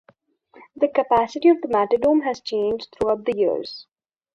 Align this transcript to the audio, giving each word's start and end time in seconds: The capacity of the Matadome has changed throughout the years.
The 0.77 0.87
capacity 0.87 1.49
of 1.49 1.61
the 1.61 1.67
Matadome 1.67 2.23
has 2.23 2.41
changed 2.41 2.87
throughout 2.99 3.23
the 3.25 3.37
years. 3.37 3.85